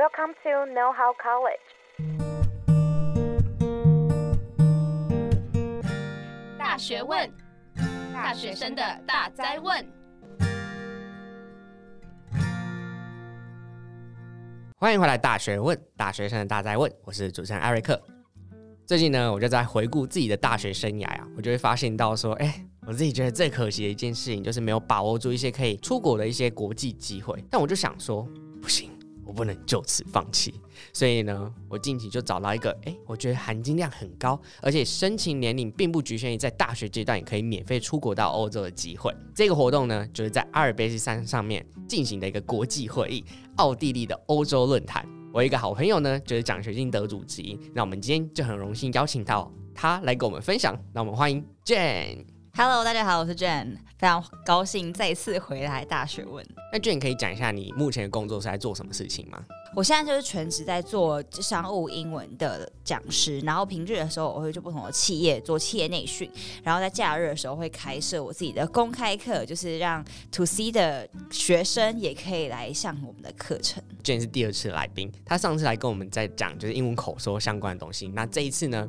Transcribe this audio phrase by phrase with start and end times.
[0.00, 1.60] Welcome to Know How College。
[6.58, 7.30] 大学问，
[8.10, 9.86] 大学生的大灾问。
[14.78, 16.90] 欢迎回来，大学问，大学生的大灾问。
[17.04, 18.02] 我是主持人艾瑞克。
[18.86, 27.44] 最近呢，我就在回顾自己的大学生涯啊，我就会发现到说，哎，我自己觉得最可惜的一件事情，就是没有把握住一些可以出国的一些国际机会。
[27.50, 28.26] 但我就想说，
[28.62, 28.90] 不行。
[29.30, 30.52] 我不能就此放弃，
[30.92, 39.14] 所以呢，我近期就找到一个，哎，我觉得含金量很高，而且申请年龄并不局限于在大学阶段也可以免费出国到欧洲的机会。
[39.32, 43.24] 这个活动呢，就是在阿尔卑斯山上面进行的一个国际会议——
[43.54, 45.08] 奥地利的欧洲论坛。
[45.32, 47.56] 我一个好朋友呢，就是奖学金得主之一。
[47.72, 50.76] 那我们今天就很荣幸邀请到他来跟我们分享。
[50.92, 52.39] 那我们欢迎 Jane。
[52.56, 56.44] Hello，大家好，我是 Jane，非常高兴再次回来大学问。
[56.72, 59.42] 那 Jane 可以讲一下你目前的工作是在做什么事情吗？
[59.74, 66.28] 我现在就是全职在做商务英文的讲师，然后平日的时候我会去不同的企业做企业内训，
[66.64, 73.82] 然后在假日的时候会开设我自己的公开课，就是让 To C 的学生也可以来上我们的课程。
[74.02, 78.88] Jane 是第二次来宾，他上次来跟我们在讲就是英文口说相关的东西，那这一次呢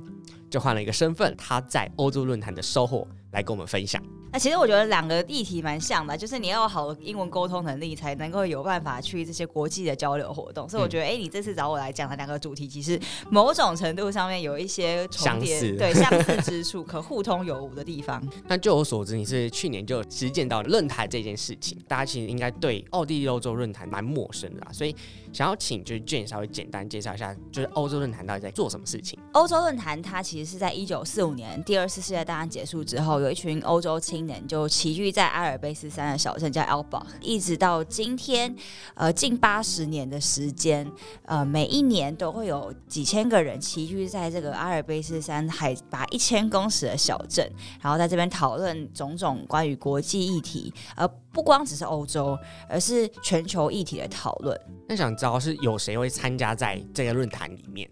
[0.49, 3.07] 就换了一个身份，他在欧洲论坛的收获。
[3.31, 4.20] 来跟我们分享。
[4.33, 10.67] 那其实我觉得两个议题蛮像的，就是你要有好的英文沟通能力，才能够有办法去这些国际的交流活动。
[10.69, 18.21] 所以我觉得，哎、嗯，你这次找我来讲的两个主题，其实某种程度上面有一些重叠，对相似之处，可互通有无的地方。
[18.47, 24.95] 那据我所知，你是去年就实践到论坛这件事情，大家其实应该对奥地利欧洲论坛蛮陌生的啦，所以
[25.33, 29.19] 想要请就是 Jane 稍微简单介绍一下，就是欧洲论坛到底在做什么事情？
[29.33, 33.21] 欧洲论坛它其实是在一九四五年第二次世界大战结束之后。
[33.21, 38.55] 有一群欧洲青年就齐聚在阿尔卑斯山的小镇叫 Altbach，一直到今天，
[38.95, 40.89] 呃，近八十年的时间，
[41.25, 47.49] 呃，每一年都会有几千个人齐聚在这个阿尔卑斯山海拔一千公尺的小镇，
[47.81, 52.37] 然后在这边讨论种种关于国际议题，而不光只是欧洲，
[52.67, 54.59] 而是全球议题的讨论。
[54.87, 57.89] 那想知道是有谁会参加在这个论坛里面？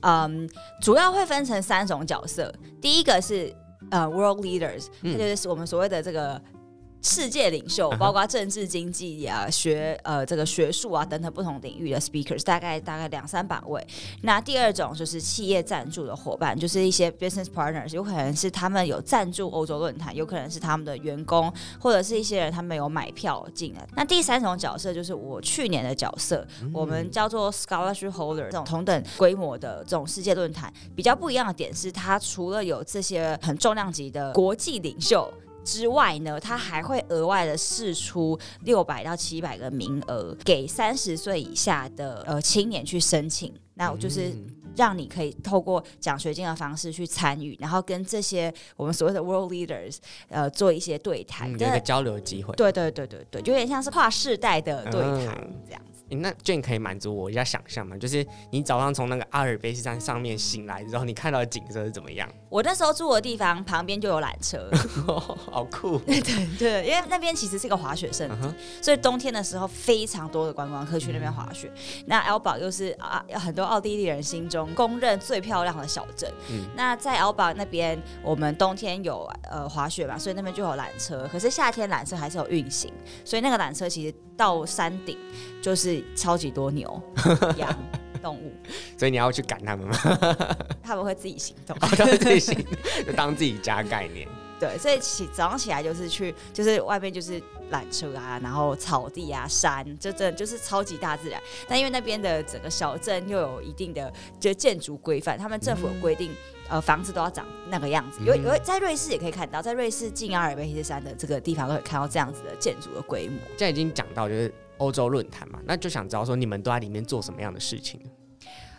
[0.00, 0.48] 嗯，
[0.80, 3.54] 主要会分成三种角色，第一个是。
[3.89, 6.41] 呃、uh，world leaders，它就是我们所谓的这个。
[7.06, 13.86] 世界领袖，包括政治、经济啊、学呃这个学术啊等等不同领域的 speakers，大概大概两三百位。
[14.22, 23.86] 那第二种就是企业赞助的伙伴，就是一些 business partners，有可能是他们有赞助欧洲论坛，有可能是他们的员工，或者是一些人他们有买票进来。
[23.94, 35.32] 那第三种角色就是我去年的角色，嗯、我们叫做 scholarship holder，这种同等规模的这种世界论坛，比较不一样的点是，它除了有这些很重量级的国际领袖。
[35.66, 44.32] 之外呢，他还会额外的试出六百到七百个名额给三十岁以下的呃青年去申请，那我就是
[44.76, 49.96] 让你可以透过奖学金的方式去参与，然后跟这些我们所谓的 world leaders
[50.28, 52.54] 呃做一些对谈，有一个交流机会。
[52.54, 55.82] 对对对对对，就有点像是跨世代的对谈这样。
[56.10, 57.96] 欸、那 Jane 可以满足我一下想象吗？
[57.96, 62.28] 就是你早上从那个阿尔卑斯山上面醒来之后，你看到的景色是怎么样？
[62.48, 64.70] 我那时候住的地方旁边就有缆车，
[65.50, 65.98] 好酷。
[66.06, 68.54] 对对，因为那边其实是一个滑雪胜地，uh -huh.
[68.82, 71.70] 所以冬天的时候非常多的观光客去那边滑雪。
[71.74, 76.32] 嗯、那 Altbach 又是啊很多奥地利人心中公认最漂亮的小镇。
[76.50, 81.28] 嗯、那在 Altbach 那边，我们冬天有呃滑雪嘛，所以那边就有缆车。
[81.30, 82.92] 可是夏天缆车还是有运行，
[83.24, 85.18] 所以那个缆车其实到山顶
[85.62, 86.02] 就是。
[86.14, 87.00] 超级多牛、
[87.56, 87.68] 羊、
[88.22, 88.52] 动物，
[88.98, 89.96] 所以你要去赶他们吗？
[90.82, 92.66] 他们会自己行动，他们自己行，
[93.06, 94.26] 就当自己家概念。
[94.58, 101.40] 对，所以起早上起来就是去，就是外面就是缆车啊，然后草地啊、山，就真的就是超级大自然。
[101.68, 106.36] 但因为那边的整个小镇又有一定的就建筑规范，他们政府有规定、嗯，
[106.68, 108.20] 呃，房子都要长那个样子。
[108.20, 113.38] 因为因为在瑞士也可以看到，在瑞士近阿尔卑斯山的这个地方都可以看到这样子的建筑的规模。
[113.50, 114.52] 现在已经讲到就是。
[114.78, 117.98] 欧洲论坛嘛，那就想知道说你们都在里面做什么样的事情？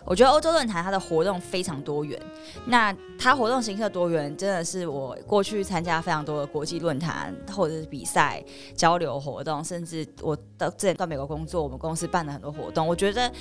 [0.05, 2.21] 我觉得欧洲论坛它的活动非常多元，
[2.67, 8.43] 那它活动形式多元，真的是我过去参加非常多的国际论坛或者是比赛
[8.75, 13.31] 交流活动，甚至我到之前到美国工作，我们公司办了很多活动，我觉得。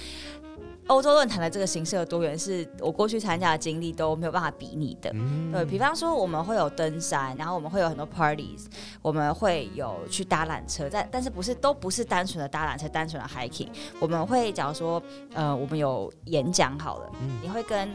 [0.88, 5.10] 欧洲论坛的这个形式的多元，是我过去参加的经历都没有办法比拟的。
[5.14, 8.66] 嗯、对，比方说，我们会有登山，然后我们会有很多 parties，
[9.02, 13.68] 我们会有去搭缆车，但但是不是都不是单纯的搭缆车，单纯的 hiking。
[13.98, 15.02] 我们会假如说，
[15.34, 17.88] 呃，我们有演讲好了，嗯，你会跟，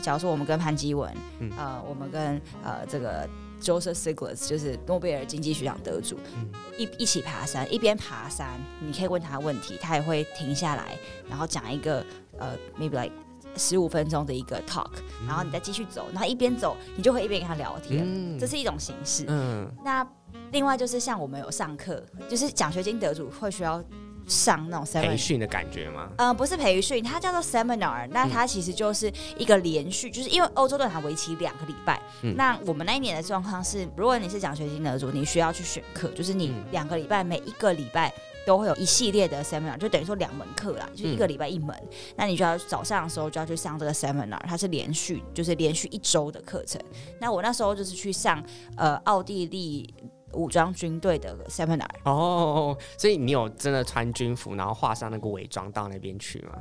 [0.00, 3.28] 假如说我们跟潘基文，嗯、呃，我们跟呃这个。
[3.62, 10.98] Joseph Stiglitz，就是诺贝尔经济学奖得主，嗯、一一起爬山，一边爬山，你可以问他问题，他也会停下来，
[11.28, 12.04] 然后讲一个
[12.42, 13.14] 呃，maybe like
[13.56, 14.90] 十五分钟的一个 talk，
[15.26, 19.24] 然后你再继续走，然后一边走，你就会一边跟他聊天，嗯、这是一种形式。
[19.28, 20.06] 嗯，那
[20.50, 23.82] 另外就是像我们有上课，就是奖学金得主会需要。
[24.28, 26.08] 上那种培训的感觉吗？
[26.16, 28.08] 嗯、呃，不是培训，它叫做 seminar。
[28.12, 32.00] 那它其实就是一个连续，嗯、就是因为欧洲论坛为期两个礼拜。
[32.22, 38.14] 嗯、那我们那一年的状况是，如果你是奖学金得主，你需要去选课，就是你两个礼拜每一个礼拜
[38.46, 41.76] 都会有一系列的 seminar，就等于说两门课啦，就一个礼拜一门。
[41.82, 46.80] 嗯、那你就要早上的时候就要去上这个 seminar，它是连续，就是连续一周的课程。
[47.20, 48.42] 那我那时候就是去上
[48.76, 49.94] 呃奥地利。
[50.34, 56.54] 武装军队的 seminar 哦，所以你有真的穿军服，然后画上那个伪装到那边去吗？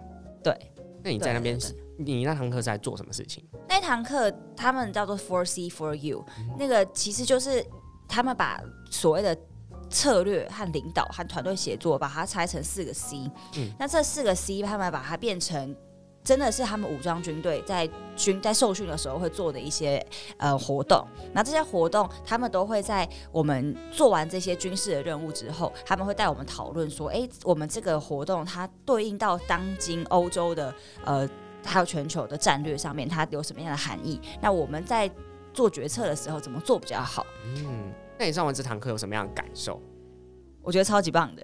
[0.44, 0.54] 对，
[1.02, 1.58] 那你在那边，
[1.98, 3.42] 你那堂课是在做什么事情？
[3.70, 7.66] 那堂课他们叫做 Four C for You，、嗯、那个其实就是
[8.10, 9.34] 他们把所谓的
[9.92, 13.30] 策略和领导和团队协作，把它拆成四个 C。
[13.58, 15.76] 嗯，那这四个 C，他们把它变成。
[16.24, 20.06] 真的是他们武装军队在军在受训的时候会做的一些
[20.38, 21.04] 呃活动，
[21.34, 30.72] 那这些活动他们都会在我们做完这些军事的任务之后，他们会带我们讨论说，哎，我们这个活动它对应到当今欧洲的
[31.04, 31.28] 呃
[31.66, 34.22] 还有全球的战略上面，它有什么样的含义？
[34.40, 35.10] 那我们在
[35.56, 37.26] 做决策的时候怎么做比较好？
[37.58, 37.92] 嗯，
[38.22, 39.82] 那你上完这堂课有什么样的感受？
[40.62, 41.44] 我觉得超级棒的。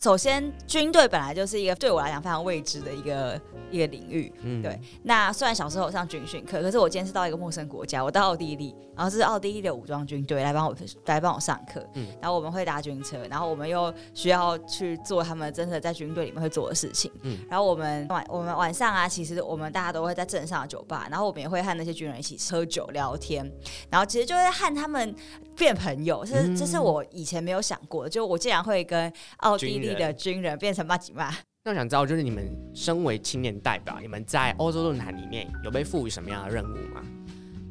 [0.00, 4.32] 首先，军队本来就是一个对我来讲非常未知的一个一个领域。
[4.42, 4.80] 嗯，对。
[5.02, 11.84] 那虽然小时候上军训课，可是我今天是到一个陌生国家，我到奥地利，然后这是奥地利的武装军队来帮我来帮我上课。
[11.94, 17.10] 嗯，然后我们会搭军车，然后我们又需要去做他们真的在军队里面会做的事情。
[17.22, 23.44] 嗯，然后我们晚我们晚上啊，其实我们大家都会在镇上的酒吧，然后我们也会和那些军人一起喝酒聊天，
[23.90, 25.12] 然后其实就会和他们
[25.56, 26.24] 变朋友。
[26.24, 29.87] 这是这是我以前没有想过的，就我竟然会跟奥地利。
[29.94, 31.32] 的军人变成马吉嘛？
[31.64, 37.02] 那我想知道，就是你们身为青年代表，你们在欧洲论坛里面有被赋予什么样的任务吗？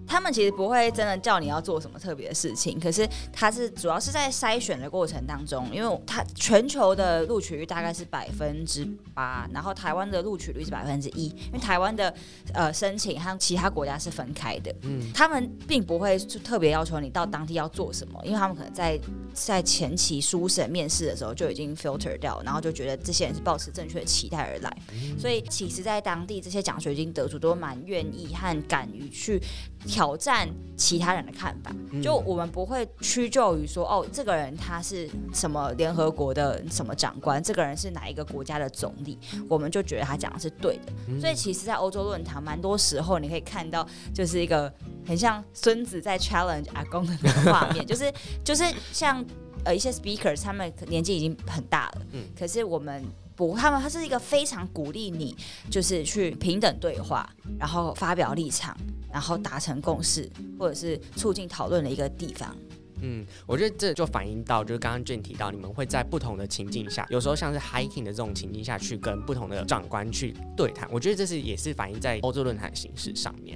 [0.07, 12.13] 他们其实不会真的叫你要做什么特别的事情，可是他是主要是在筛选的过程当中，因为他全球的录取率大概是百分之八，然后台湾的录取率是百分之一，因为台湾的
[12.53, 18.99] 呃申请和其他国家是分开的，嗯，他们并不会就特别要求你到当地要做什么，因为他们可能在
[19.33, 24.77] 在前期书审面试的时候就已经 filter 掉，然后就觉得这些人是抱持正确的期待而来，
[25.19, 29.41] 所以其实，在当地这些奖学金得主都蛮愿意和敢于去。
[29.87, 31.73] 挑战其他人的看法，
[32.03, 39.17] 就我们不会屈就于说，哦，这个人他是什么联合国的什么长官，这个人是哪一个国家的总理，
[39.49, 41.19] 我们就觉得他讲的是对的。
[41.19, 44.71] 所以其实，在欧洲论坛，蛮多时候你可以看到，就是一个
[45.05, 48.13] 很像孙子在 challenge 阿公的那个画面， 就是
[48.43, 49.23] 就是像
[49.63, 52.01] 呃一些 speakers，他们年纪已经很大了，
[52.37, 53.03] 可是我们。
[53.37, 55.33] 不，他们他是一个非常鼓励你，
[55.69, 57.29] 就是去平等对话，
[57.59, 58.75] 然后发表立场，
[59.13, 60.27] 然后达成共识，
[60.59, 62.53] 或者是促进讨论的一个地方。
[63.01, 70.89] 嗯，我觉得这就反映到，就是刚刚 Jane 提到，你们会在不同的情境下，有时候像是 hiking 的这种情境下去跟不同的长官去对谈。
[70.91, 73.55] 我觉得这是也是反映在欧洲论坛形式上面。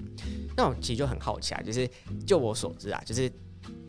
[0.55, 1.89] 那我其实就很好奇啊，就是
[2.23, 3.29] 就我所知啊，就是。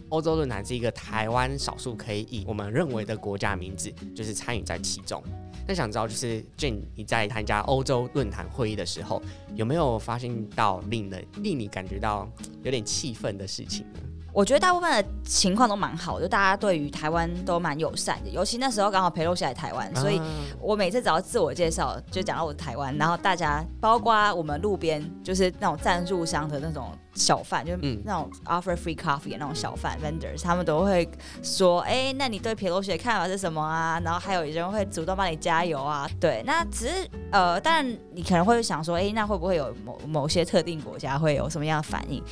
[0.08, 5.24] 欧洲论坛是一个台湾少数可以以我们认为的国家名字，就是参与在其中。
[5.66, 9.22] 那想知道，就是 Jane 你在参加欧洲论坛会议的时候，
[9.54, 12.28] 有没有发现到令人令你感觉到
[12.62, 14.00] 有点气愤的事情呢？
[14.32, 18.30] 我觉得大部分的情况都蛮好，就大家对于台湾都蛮友善的。
[18.30, 20.20] 尤其那时候刚好裴洛西来台湾，所以
[20.58, 26.90] 我每次只要自我介绍，就讲到我是台湾，然后大家包括我们路边就是那种赞助商的那种。
[27.14, 31.06] 小贩就是那种 offer free coffee 的那种小贩 vendors，他们都会
[31.42, 36.08] 说：“哎、欸，那你对裴洛西的看法是什么啊？”然后还有人会主动帮你加油啊。
[36.18, 42.22] 对，那只是呃，当然你可能会想说：“哎、欸，那会不会有某某些特定国家会有什么样的反应？”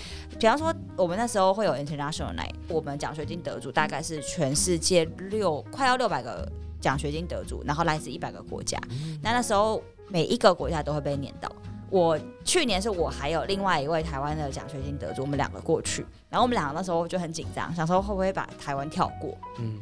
[0.40, 8.78] 比方说，我们那时候会有 international night，我们奖学金得主大概是全世界六快要六百个奖学金得主，然后来自一百个国家。
[9.22, 11.52] 那那时候每一个国家都会被念到。
[11.90, 19.80] 我去年是我还有另外一位台湾的奖学金得主，我们两个过去，然后我们两个那时候就很紧张，想说会不会把台湾跳过，嗯，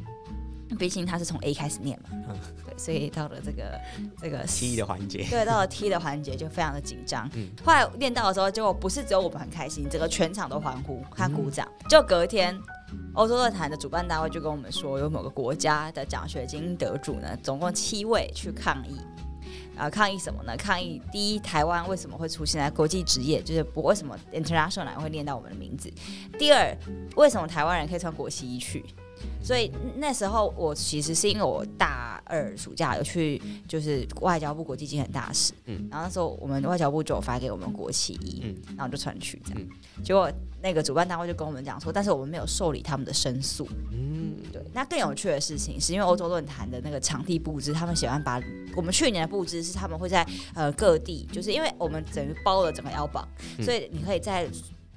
[0.77, 2.35] 毕竟他是从 A 开始念嘛，嗯，
[2.65, 3.79] 对，所以到了这个
[4.21, 12.59] 这个 T 的环节， 对，到了 T 的环节就非常的紧张，嗯，后来念到的时候，结果不是只有我们很开心，整个全场都欢呼他鼓掌，嗯，就隔天
[13.13, 18.97] 欧洲论坛的主办单位就跟我们说，有某个国家的奖学金得主呢，总共七位去抗议。
[19.79, 20.57] 啊，抗议什么呢？
[20.57, 23.41] 抗议第一，台湾为什么会出现在国际职业？
[23.41, 25.89] 就是不为什么 international 会念到我们的名字？
[26.37, 26.75] 第二，
[27.15, 28.83] 为什么台湾人可以穿国旗衣去？
[29.41, 44.61] 所以那时候我其实是因为我大二暑假有去，就是外交部国际经典大使，嗯，然后那时候我们外交部就有发给我们国旗衣，嗯，然后就穿去这样，嗯、结果那个主办单位就跟我们讲说，但是我们没有受理他们的申诉，嗯，对。
[44.73, 48.39] 那更有趣的事情是因为欧洲论坛的那个场地布置，他们喜欢把
[48.75, 53.27] 我们去年的布置是他们会在呃各地，就是因为我们等于包了整个 L 榜，
[53.63, 54.47] 所以你可以在。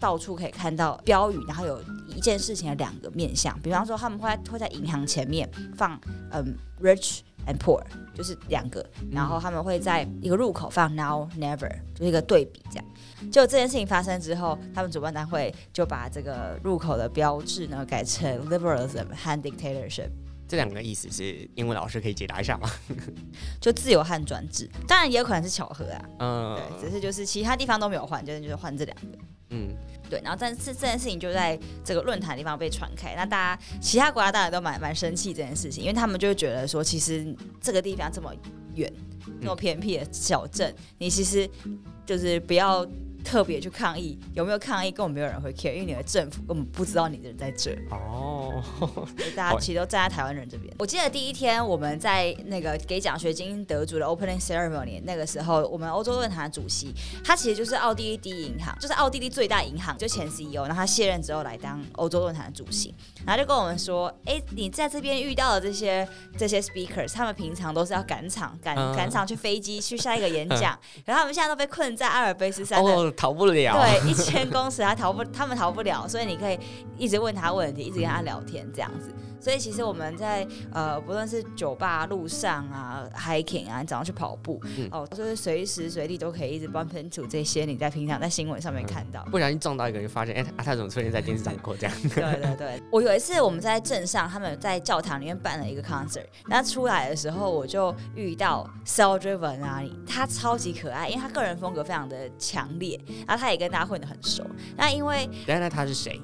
[0.03, 3.57] 到处可以看到标语，然后有一件事情的两个面向。
[3.61, 5.97] 比方说，他们会会在银行前面放
[6.33, 7.81] 嗯 rich and poor，
[8.13, 12.85] 就是两个，然后他们会在一个入口放 now never，就是一个对比这样。
[13.31, 20.11] 就这件事情发生之后，他们主办单位就把这个入口的标志呢改成 liberalism 和 dictatorship。
[20.53, 22.71] 这两个意思是英文老师可以解答一下吗？
[23.59, 26.05] 就自由和专制，当然也有可能是巧合啊。
[26.19, 29.19] 嗯，对，只是就是其他地方都没有换，就是就是换这两个。
[29.49, 29.75] 嗯，
[30.11, 38.31] 对，然后但是这件事情就在这个论坛的地方被传开，那大家其他国家当然都蛮蛮生气这件事情，因为他们就会觉得说，其实这个地方这么
[38.75, 38.93] 远，
[39.41, 41.49] 那么偏僻的小镇，嗯、你其实
[42.05, 42.87] 就是不要。
[43.25, 48.63] 特别去抗议，有没有抗议根本没有人会 care，因为你的政府根本不知道你的人在这哦。
[49.35, 50.75] 大家其实都站在台湾人这边。
[50.79, 56.93] 我记得第一天我们在那个给奖学金得主的 opening ceremony 那个时候，我们欧洲论坛的主席
[57.25, 73.12] 他其实就是奥地利第一银行，就是奥地利最大银行就前 CEO，然后他卸任之后来当欧洲论坛的主席，然后就跟我们说：“哎、欸，你在这边遇到的这些这些 speakers，他们平常都是要赶场赶赶场去飞机去下一个演讲， 然后他们现在都被困在阿尔卑斯山的。
[73.13, 76.59] 逃不了，对，一千公尺他逃不，他们逃不了，所以你可以
[76.97, 79.13] 一直问他问题，一直跟他聊天这样子。
[79.43, 91.97] 所以其实我们在呃，不论是酒吧路上啊，hiking 啊，你早上去跑步，嗯、哦，就是随时随地都可以一直 bump into 这些你在平常在新闻上面看到，不小心撞到一个人，就发现哎、欸，啊，他怎么出现在电视上过这样？
[92.15, 104.47] 对对对，我有一次我们在镇上，他们在教堂里面办了一个 concert，那出来的时候我就遇到 Sergey Vanari，他超级可爱，因为他个人风格非常的强烈，然后他也跟大家混得很熟。
[104.77, 106.21] 那因为原来他是谁？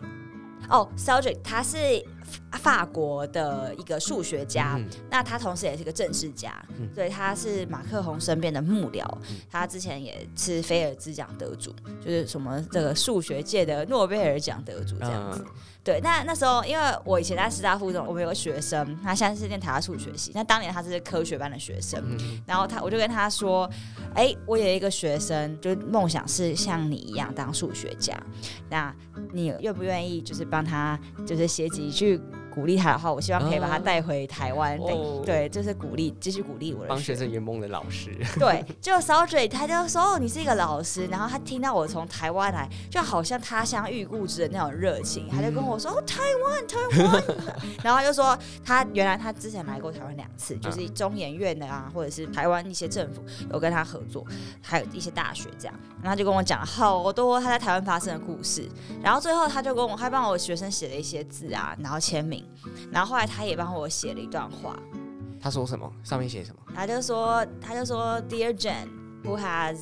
[0.68, 2.04] 哦 Sergey 他是。
[2.52, 15.42] 法国的一个数学家，嗯、那他同时也是一个政治家，嗯、对，他是马克宏身边的幕僚，嗯、他之前也是菲尔兹奖得主，就是什么这个数学界的诺贝尔奖得主这样子。
[15.88, 23.68] 嗯、对，那那时候因为我以前在师大附中，我们有个学生，他现在是念台大数学系，那当年他是科学班的学生，嗯、然后他我就跟他说，
[24.14, 28.14] 哎、欸，我有一个学生，就梦想是像你一样当数学家，
[28.68, 28.94] 那
[29.32, 32.20] 你愿不愿意就是帮他就是写几句？
[32.58, 34.76] 鼓励他的话，我希望可以把他带回台湾。
[34.80, 38.10] Uh, 对，就是鼓励，继续鼓励我的帮学生圆梦的老师。
[38.36, 47.22] 对，就小嘴，他就说：“哦，你是一个老师。”然后他听到我从台湾来，就好像他乡遇故知的那种热情，他就跟我说：“哦，台湾，台湾。
[47.84, 53.22] ”然后他就说他原来他之前来过台湾两次，就是中研院的啊，或者是台湾一些政府
[53.52, 54.26] 有跟他合作，
[54.60, 55.74] 还有一些大学这样。
[56.02, 58.68] 然后他就跟我讲了好多他在台湾发生的故事。
[59.00, 62.44] 然后最后他就跟我，还帮我学生写了一些字啊，然后签名。
[62.90, 64.78] 然后后来他也帮我写了一段话，
[65.40, 65.90] 他说什么？
[66.02, 66.60] 上面写什么？
[66.74, 68.88] 他就说，他就说，Dear Jen,
[69.24, 69.78] who has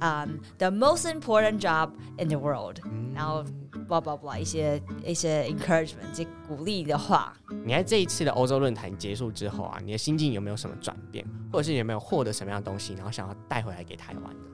[0.00, 3.44] um the most important job in the world，、嗯、然后
[3.88, 7.32] blah blah blah 一些一些 encouragement，一些鼓励的话。
[7.64, 14.53] 你在这一次的欧洲论坛结束之后啊，你的心境有没有什么转变，或者是有没有获得什么样的东西，然后想要带回来给台湾的？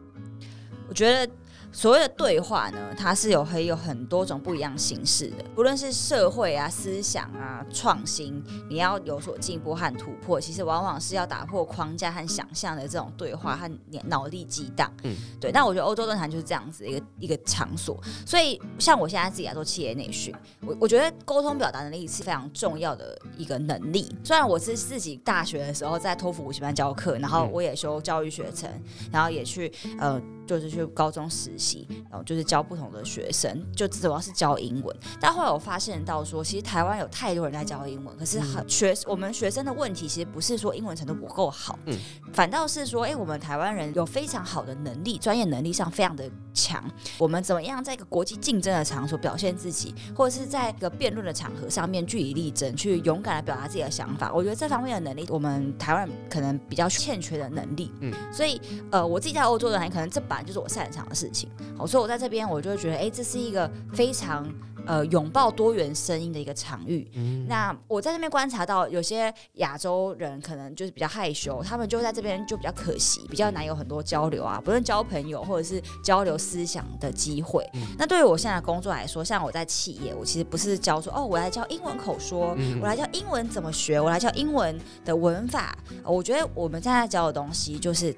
[0.90, 1.32] 我觉得。
[1.72, 13.70] 所谓的对话呢，它是有很有很多种不一样形式的，不论是社会啊、思想啊、创新，你要有所进步和突破，其实往往是要打破框架和想象的这种对话和
[14.06, 14.92] 脑力激荡。
[15.04, 15.52] 嗯，对。
[15.52, 20.34] 但我觉得欧洲论坛就是这样子一个一个场所，所以像我现在自己来做企业内训，
[20.66, 24.12] 我我觉得沟通表达能力是非常重要的一个能力。
[24.24, 28.68] 虽然我是自己大学的时候在托福补习班教课，然后我也修教育学程，
[29.12, 30.20] 然后也去呃。
[30.50, 34.96] 就是去高中实习，然后就是教不同的学生，就主要是教英文。
[35.20, 41.96] 但后来我发现到说，其实台湾有太多人在教英文，可是很学我们学生的问题，其实不是说英文程度不够好，嗯，
[42.32, 46.84] 反倒是说，哎、欸，我们台湾人有非常好的能力，专业能力上非常的强。
[47.16, 54.30] 我们怎么样在一个国际竞争的场所表现自己，或者是在一个辩论的场合上面据理力争，去勇敢的表达自己的想法？
[54.34, 57.92] 我觉得这方面的能力，我们台湾人可能比较欠缺的能力。
[58.00, 60.40] 嗯，所以呃，我自己在欧洲的人，可能这把。
[60.40, 64.44] 就是我擅长的事情，好，所以我在这边，我就会觉得，哎、欸，这是一个非常
[64.90, 67.08] 呃拥抱多元声音的一个场域。
[67.14, 77.64] 嗯、那我在这边观察到，有些亚洲人可能就是比较害羞，他们就在这边就比较可惜，比较难有很多交流啊，不论交朋友或者是交流思想的机会。
[77.74, 85.78] 嗯、那对于我现在的工作来说，像我在企业，我其实不是教说哦，我来教英文口说，嗯、我来教英文怎么学，我来教英文的文法。
[86.04, 88.12] 我觉得我们现在教的东西就是。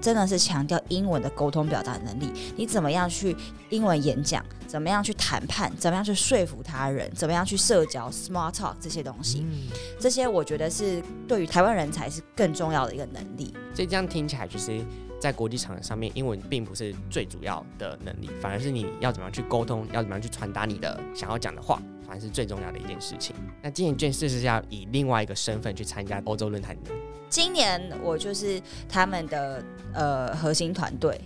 [0.00, 3.36] 真的是强调英文的沟通表达能力，你怎么样去
[3.70, 9.68] 英文演讲，怎么样去谈判，怎么样去说服他人，怎么样去社交，small talk 这些东西，嗯、
[10.00, 13.52] 这些我觉得是对于台湾人才是更重要的一个能力。
[13.74, 14.84] 所以这样听起来，就是
[15.24, 23.34] 在国际场上面，英文并不是最主要的能力，反而是你要怎么样去沟通，要怎么样去传达你的想要讲的话，反而是最重要的一件事情。
[23.62, 26.90] 那今年卷是要以另外一个身份去参加欧洲论坛的？
[27.30, 29.64] 今年我就是他们的
[29.94, 31.18] 呃核心团队，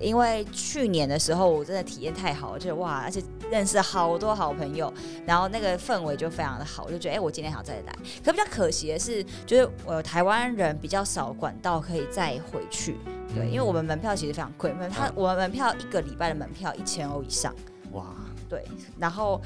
[0.00, 4.92] 因为去年的时候我真的体验太好了，就是哇，而且认识好多好朋友，
[5.26, 7.92] 然后那个氛围就非常的好，我就觉得哎、欸，我今天还要再来。
[8.24, 12.96] 可比较可惜的是，就是呃台湾人比较少管道可以再回去，
[13.34, 17.54] 对，因为我们门票其实非常贵，他我们门票一个礼拜的门票一千欧以上，
[17.92, 18.06] 哇，
[18.48, 18.64] 对，
[18.98, 19.40] 然后。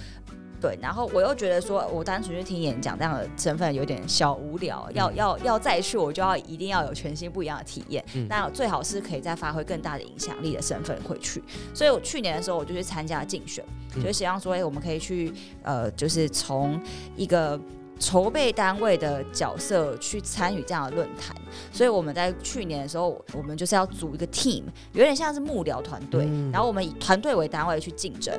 [0.67, 8.05] 对，然后我又觉得说，我单纯去听演讲这样的身份有点小无聊，要要要再去，我就要一定要有全新不一样的体验。
[8.15, 11.41] 嗯、那最好是可以再发挥更大的影响力的身份回去。
[11.73, 15.33] 所以我去年的时候，我就去参加竞选，嗯、就是希望说，哎，我们可以去
[15.63, 16.81] 呃，就是从
[17.15, 17.61] 一个
[18.01, 21.37] 筹备单位的角色去参与这样的论坛。
[21.71, 28.37] 所以我们在去年的时候，我们就是要组一个 team，有点像是幕僚团队，嗯、然后我们以团队为单位去竞争，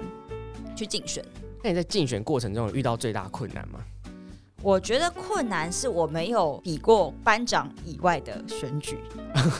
[0.76, 1.24] 去竞选。
[1.68, 3.82] 那你在竞选过程中有遇到最大困难吗？
[4.62, 8.98] 我觉得困难是我没有比过班长以外的选举，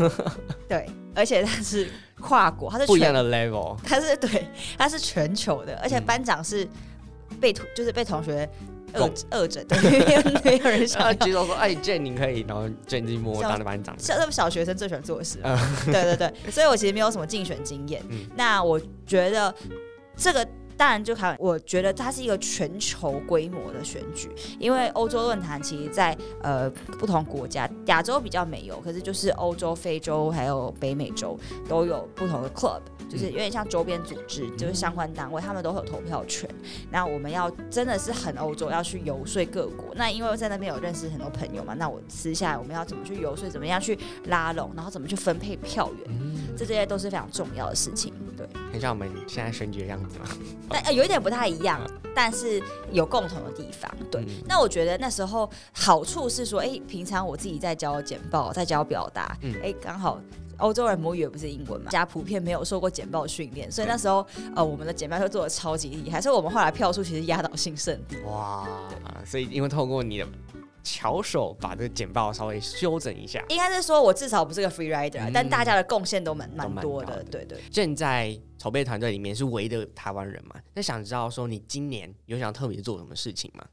[0.70, 1.90] 对，而且它是
[2.22, 4.48] 跨国，它是不一样的 level，它是对，
[4.78, 6.66] 它是全球的，而且班长是
[7.42, 8.50] 被就是被同学
[8.94, 9.78] 恶恶整，对，
[10.46, 11.14] 没有人想要。
[11.14, 15.40] 举手说哎，Jane 你可以，然后 Jane 自己默默当了班长，像那么小学生最喜欢做的事，
[15.88, 18.02] 对对对，所以我其实没有什么竞选经验。
[18.38, 19.54] 那我觉得
[20.16, 20.48] 这个。
[20.78, 24.30] 当然，就看我觉得它是一个全球规模的选举，
[24.60, 26.70] 因为欧洲论坛其实在呃
[27.00, 36.48] 不同国家，亚洲比较没有，可是就是欧洲、非洲还有北美洲都有不同的 club，就是有点像周边组织，就是相关单位，他们都有投票权。
[36.92, 39.88] 那我们要真的是很欧洲，要去游说各国。
[39.96, 48.14] 那因为我在那边有认识很多朋友嘛，那我私下我们要怎么去游说，怎么样去拉拢，然后怎么去分配票源，这这些都是非常重要的事情。
[48.38, 50.26] 对，很像我们现在选举的样子嘛？
[50.70, 51.82] 但、呃、有一点不太一样，
[52.16, 53.92] 但是有共同的地方。
[54.12, 60.22] 对，嗯、那我觉得那时候好处是说，哎、欸，平常我自己在教简报，在教表达，哎、嗯，刚好
[60.58, 68.18] 欧洲人母语也不是英文嘛，加普遍没有受过简报训练，所以那时候呃，我们的简报就做的超级厉害，所以我们后来票数其实压倒性胜利。
[68.26, 68.68] 哇，
[69.26, 70.28] 所以因为透过你的。
[70.90, 77.60] 巧手把这个简报稍微修整一下，应该是说我至少不是个 free rider，、嗯、但大家的贡献都蛮蛮多的，对对。
[77.70, 80.56] 正在筹备团队里面是唯一的台湾人嘛？
[80.74, 83.66] 那想知道说你今年有想特别做什么事情吗？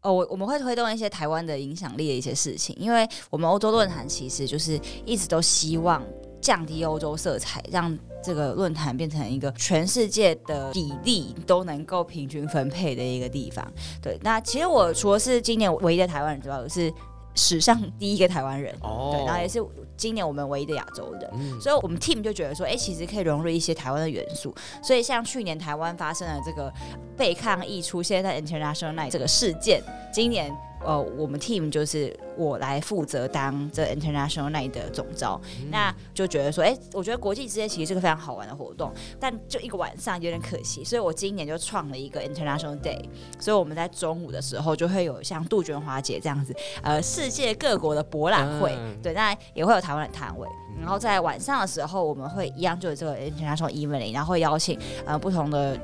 [0.00, 6.02] 哦，我我们会推动一些台湾的影响力的一些事情，因为我们欧洲论坛其实就是一直都希望
[6.40, 7.96] 降低欧洲色彩，让。
[8.20, 13.64] 这个论坛变成一个全世界的比例都能够平均分配的一个地方。
[14.02, 16.92] 对，那其实我除了是今年唯一的台湾人之外，我是
[17.36, 18.74] 史上第一个台湾人。
[18.80, 19.64] 哦，对，然后也是
[19.96, 21.30] 今年我们唯一的亚洲人。
[21.32, 24.52] 嗯，所以我们 team 就觉得说，哎，其实可以融入一些台湾的元素。
[24.82, 26.70] 所以像去年台湾发生了这个
[27.16, 29.80] 被抗议出现在 International Night 这个事件，
[30.12, 30.52] 今年。
[30.84, 43.02] 呃，我们 team 就是我来负责当这 International Night 的总招，嗯、那就觉得说，哎、欸，我觉得国际之夜其实是个非常好玩的活动，但就一个晚上有点可惜，所以我今年就创了一个 International Day，
[43.38, 55.78] 所以我们在中午的时候就会有像杜鹃花节这样子，呃，世界各国的博览会，嗯、对，那也会有台湾的摊位，然后在晚上的时候我们会一样就有这个 International Evening，然后会邀请呃不同的。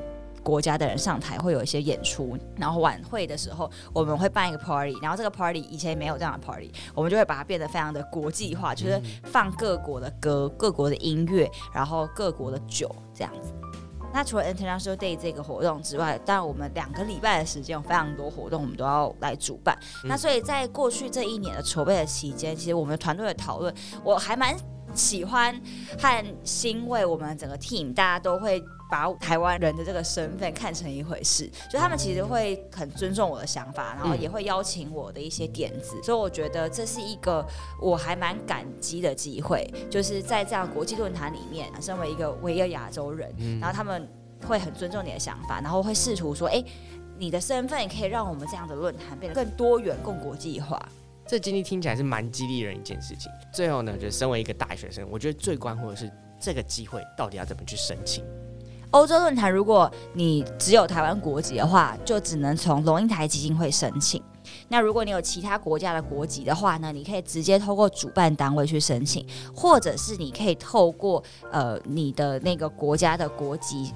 [0.45, 13.51] 国家的人上台会有一些演出，然后晚会的时候我们会办一个 party，然后这个 party 以前没有这样的 party，我们就会把它变得非常的国际化，就是放各国的歌、各国的音乐，然后各国的酒这样子。
[14.13, 19.75] 那除了 International Day 这个活动之外，当然我们两个礼拜的时间有非常多活动，我们都要来主办。
[20.03, 24.55] 那所以在过去这一年的筹备的期间，其实我们团队的讨论，我还蛮
[24.93, 25.59] 喜欢
[25.99, 28.63] 和欣慰，我们整个 team 大家都会。
[28.89, 37.45] 把台湾人的这个身份看成一回事，就他们其实会很尊重我的想法，然后也会邀请我的一些点子，所以我觉得这是一个
[37.81, 44.07] 我还蛮感激的机会，就是在这样国际论坛里面，身为一个唯一亚洲人，然后他们。
[44.45, 46.63] 会很尊重你的想法，然后会试图说，哎，
[47.17, 50.79] 你的身份可以让我们这样的论坛变得更多元、更国际化。
[51.25, 53.31] 这经历听起来是蛮激励人一件事情。
[53.51, 58.23] 最后呢，就身为一个大学生，我觉得最关乎的是这个机会到底要怎么去申请。
[58.91, 64.21] 欧洲论坛，如果你只有台湾国籍的话，就只能从龙应台基金会申请。
[64.67, 71.21] 那如果你有其他国家的国籍的话呢，你可以直接透过主办单位去申请，或者是你可以透过
[71.51, 73.91] 呃你的那个国家的国籍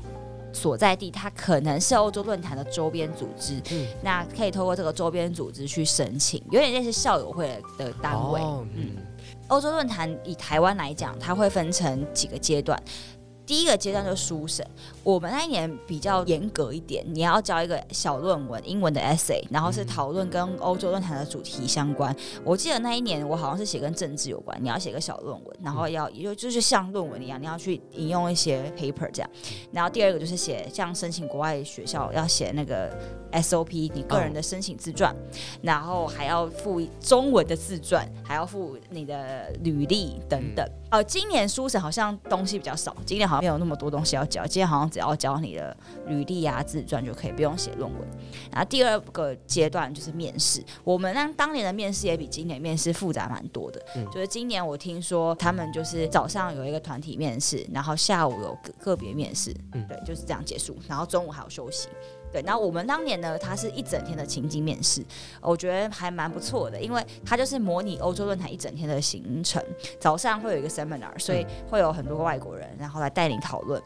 [0.52, 8.41] 所在地，它可能是欧洲论坛的周边组织，嗯，那可以透过这个周边组织去申请，有点类似校友会的单位。
[8.41, 8.97] 哦、嗯，
[9.47, 12.82] 欧洲论坛以台湾来讲，它会分成几个阶段。
[13.50, 14.64] 第一个阶段就是书审，
[15.04, 22.16] 我们那一年比较严格一点，你要交一个小论文，英文的 essay，然后是讨论跟欧洲论坛的主题相关。
[22.44, 29.30] 我记得那一年我好像是写跟政治有关，你要写个小论文，然后要也就就是像论文一样，你要去引用一些 paper 这样。
[29.72, 32.96] 然后第二个就是写像申请国外学校要写那个
[33.32, 35.12] SOP，你个人的申请自传，
[35.64, 40.64] 然后还要附中文的自传，还要附你的履历等等。
[40.89, 45.75] 呃，今年书审好像东西比较少，今年好像没有那么多东西要教，今天好像只要教你的
[46.08, 48.02] 履历啊、自传就可以，不用写论文。
[48.52, 53.80] 然后第二个阶段就是面试，我们那当年的面试也比今年面试复杂蛮多的。
[53.95, 61.88] 嗯，就是今年我听说他们就是早上有一个团体面试，然后下午有个个别面试，嗯，对，就是这样结束，然后中午还有休息。
[62.32, 65.04] 对，然后我们当年呢，它是一整天的情景面试，
[65.42, 69.63] 我觉得还蛮不错的，因为它就是模拟欧洲论坛一整天的行程。
[70.00, 73.82] 早上会有一个 seminar，所以会有很多个外国人，然后来带领讨论。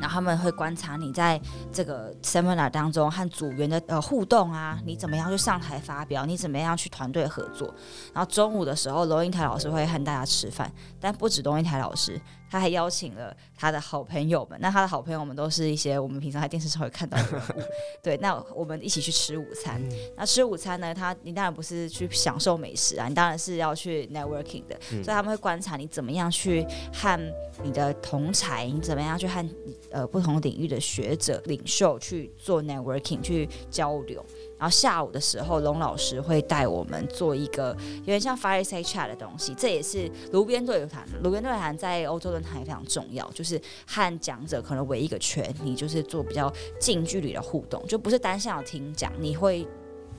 [0.00, 1.40] 然后他们会观察你在
[1.72, 7.72] 这个 seminar 当中和组员的呃互动啊，你怎么样去上台发表，你怎么样去团队合作。
[8.12, 12.20] 然后中午的时候，龙应台老师会和大家吃饭，但不止龙应台老师。
[12.54, 17.62] 他还邀请了他的好朋友们，那他的好朋友们都是一些我们平常在电视上会看到的人物。
[18.00, 19.82] 对，那我们一起去吃午餐。
[19.82, 24.78] 嗯、那吃午餐呢，他你当然不是去享受美食啊，你当然是要去 networking 的。
[24.92, 29.44] 嗯、所以他们会观察你怎么样去和你的同才，你怎么样去和
[29.90, 34.24] 呃不同领域的学者领袖去做 networking 去交流。
[34.56, 41.06] 然后下午的时候，龙老师会带我们做一个有点像 fireside chat 的东西，这也是炉边对谈。
[41.22, 49.66] 炉边对谈在欧洲论坛也非常重要，就是和讲者可能围一个圈，你就是做比较近距离的互动，就不是单向的听讲，你会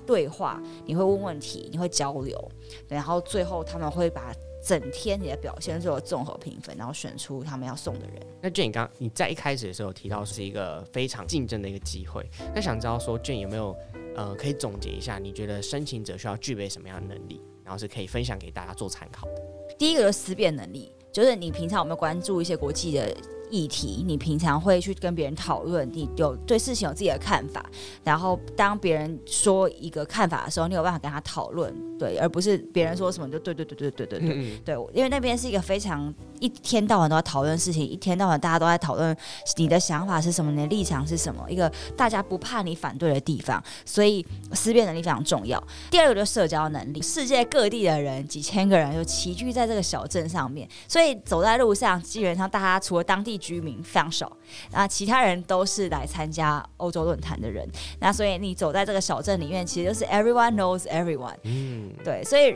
[0.06, 2.52] 对话，你会问问题，你会交流，
[2.88, 8.16] 然后最后他们会把整天你的表现做综合评分，然后选出他们要送的人。
[8.42, 13.76] 那俊，你刚你在一开始的时候提到是一个非常竞争的一个机会，那想知道说俊有没有？
[14.16, 19.42] 呃，可以总结一下，你觉得申请者需要具备什么样的能力，然后是可以分享给大家做参考的。
[19.78, 23.16] 第一个就是思辨能力，就是你平常有没有关注一些国际的
[23.50, 27.66] 议题，你平常会去跟别人讨论，你有对事情有自己的看法，
[28.04, 39.16] 然后当别人说一个看法的时候，你有办法跟他讨论，对，而不是别人说什么就对对对对对对对对，因为那边是一个非常一天到晚都在讨论事情，一天到晚大家都在讨论
[39.58, 45.62] 你的想法是什么，你的立场是什么，一个大家不怕你反对的地方，所以思辨能力非常重要。
[45.92, 53.35] 第二个就是社交能力，世界各地的人几千个人就齐聚在这个小镇上面，所以走在路上，基本上大家除了当地。
[53.38, 54.32] 居民非常少，
[54.72, 57.68] 那其他人都是来参加欧洲论坛的人，
[58.00, 62.56] 那所以你走在这个小镇里面，其实就是 everyone knows everyone，嗯，对，所以。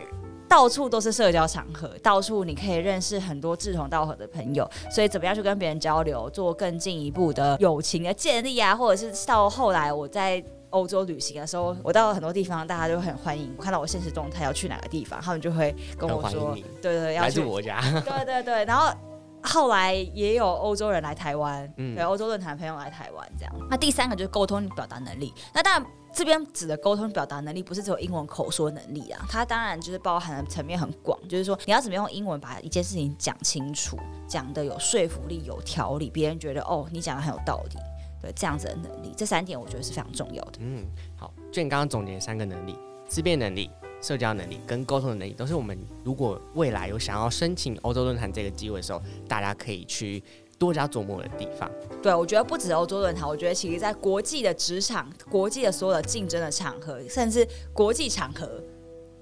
[0.50, 17.42] 到处都是社交场合，到处你可以认识很多志同道合的朋友，所以怎么样去跟别人交流，做更进一步的友情的建立啊，或者是到后来我在欧洲旅行的时候，我到了很多地方，大家都很欢迎，看到我现实动态要去哪个地方，他们就会跟我说，对对对，要去。
[17.42, 18.92] 我家，对对对，然后
[19.42, 23.54] 后来也有欧洲人来台湾，嗯，对，欧洲论坛朋友来台湾这样。
[23.70, 25.86] 那第三个就是沟通表达能力，那当然。
[26.12, 33.96] 这边指的沟通表达能力不是只有英文口说能力啊，它当然就是包含的层面很广，就是说你要怎么用英文把一件事情讲清楚，
[34.28, 37.78] 讲的有说服力、有条理，别人觉得哦，你讲的很有道理，
[38.24, 40.54] 对，这样子的能力，这三点我觉得是非常重要的。
[40.62, 40.84] 嗯，
[41.16, 42.76] 好，就你刚刚总结三个能力：
[43.08, 43.70] 自辩能力、
[44.02, 50.24] 社交能力跟沟通的能力，都是我们如果未来有想要申请欧洲论坛这个机会的时候，大家可以去。
[50.60, 51.72] 多加琢磨的地方。
[52.04, 58.62] 对，我觉得不止欧洲论坛，我觉得其实在国际的职场、国际的所有的竞争的场合，甚至国际场合，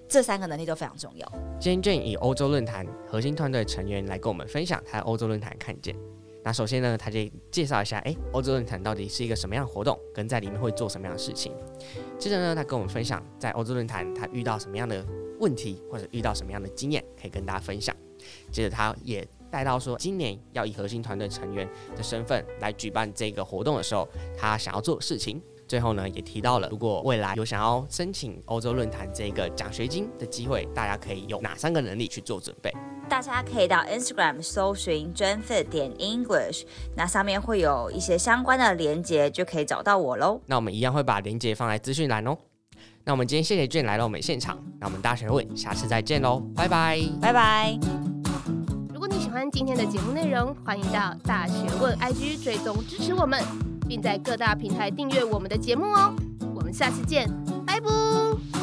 [0.10, 1.32] 这三个能力都非常重要。
[1.62, 5.96] 今天 Jane 以欧洲论坛核心团队成员来跟我们分享他欧洲论坛看见。
[6.44, 7.20] 那首先呢，他就
[7.52, 11.52] 介绍一下，哎，欧洲论坛到底是一个什么样的活动，跟在里面会做什么样的事情。
[12.19, 15.06] 接着呢，他跟我们分享在欧洲论坛他遇到什么样的
[15.39, 17.95] 问题，或者遇到什么样的经验，可以跟大家分享。
[18.51, 25.41] 接着他也带到说今年要以核心团队成员的身份来举办这个活动的时候，他想要做的事情。
[25.67, 32.73] 最后呢，也提到了如果未来有想要申请欧洲论坛这个奖学金的机会，大家可以有哪三个能力去做准备？
[33.10, 36.63] 大家可以到 Instagram 搜寻 Jennifer 点 English，
[36.95, 40.41] 那上面会有一些相关的连接，就可以找到我喽。
[40.45, 42.38] 那我们一样会把连接放在资讯栏哦。
[43.06, 47.80] 那我们今天谢谢 Jane 来到我们现场，那我们大学问下次再见喽，拜拜，拜拜。
[48.93, 53.41] 如果你喜欢今天的节目内容，欢迎到大学问 IG 追踪支持我们，
[53.88, 56.13] 并在各大平台订阅我们的节目哦。
[56.54, 57.28] 我们下次见，
[57.65, 58.57] 拜拜。